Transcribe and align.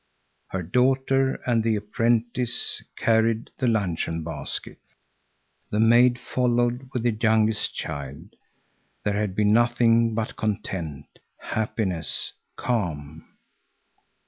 Her 0.47 0.63
daughter 0.63 1.35
and 1.45 1.63
the 1.63 1.75
apprentice 1.75 2.83
carried 2.97 3.51
the 3.59 3.67
luncheon 3.67 4.23
basket. 4.23 4.79
The 5.69 5.79
maid 5.79 6.17
followed 6.17 6.89
with 6.91 7.03
the 7.03 7.11
youngest 7.11 7.75
child. 7.75 8.33
There 9.03 9.13
had 9.13 9.35
been 9.35 9.53
nothing 9.53 10.15
but 10.15 10.37
content, 10.37 11.05
happiness, 11.37 12.33
calm. 12.57 13.27